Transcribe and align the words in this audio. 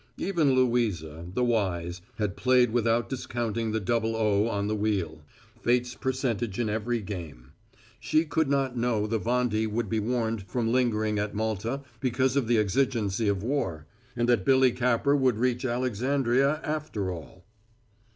Even 0.17 0.55
Louisa, 0.55 1.27
the 1.35 1.43
wise, 1.43 2.01
had 2.17 2.35
played 2.35 2.71
without 2.71 3.07
discounting 3.07 3.71
the 3.71 3.79
Double 3.79 4.13
0 4.13 4.47
on 4.47 4.65
the 4.67 4.75
wheel 4.75 5.21
fate's 5.61 5.93
percentage 5.93 6.57
in 6.59 6.69
every 6.69 7.01
game; 7.01 7.51
she 7.99 8.25
could 8.25 8.49
not 8.49 8.75
know 8.75 9.05
the 9.05 9.19
Vendée 9.19 9.67
would 9.67 9.89
be 9.89 9.99
warned 9.99 10.41
from 10.41 10.71
lingering 10.71 11.19
at 11.19 11.35
Malta 11.35 11.81
because 11.99 12.35
of 12.35 12.47
the 12.47 12.57
exigency 12.57 13.27
of 13.27 13.43
war, 13.43 13.85
and 14.15 14.27
that 14.27 14.43
Billy 14.43 14.71
Capper 14.71 15.15
would 15.15 15.37
reach 15.37 15.65
Alexandria, 15.65 16.59
after 16.63 17.11
all. 17.11 17.45